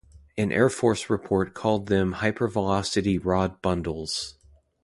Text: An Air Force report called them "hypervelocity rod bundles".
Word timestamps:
An 0.35 0.51
Air 0.51 0.71
Force 0.71 1.11
report 1.11 1.53
called 1.53 1.85
them 1.85 2.15
"hypervelocity 2.15 3.23
rod 3.23 3.61
bundles". 3.61 4.33